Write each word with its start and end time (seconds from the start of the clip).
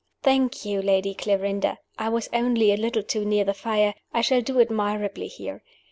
"Thank 0.23 0.65
you, 0.65 0.81
Lady 0.81 1.13
Clarinda; 1.13 1.77
I 1.99 2.09
was 2.09 2.27
only 2.33 2.71
a 2.71 2.75
little 2.75 3.03
too 3.03 3.23
near 3.23 3.43
the 3.43 3.53
fire. 3.53 3.93
I 4.11 4.21
shall 4.21 4.41
do 4.41 4.59
admirably 4.59 5.27
here. 5.27 5.61